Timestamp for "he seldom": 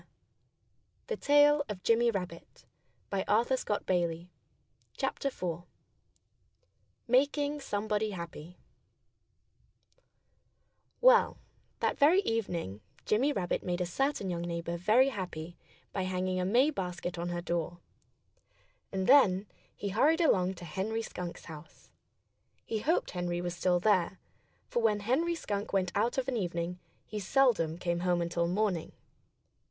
27.05-27.77